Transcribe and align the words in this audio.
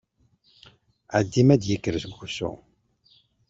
Ɛeddi 1.17 1.41
m'ad 1.45 1.59
d-yekker 1.61 1.95
seg 2.03 2.15
usu! 2.25 2.51